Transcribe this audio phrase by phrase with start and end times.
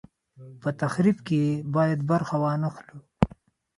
[0.61, 2.97] په تخریب کې یې باید برخه وانه خلو.